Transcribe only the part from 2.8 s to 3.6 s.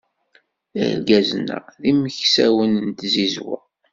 n tzizwa.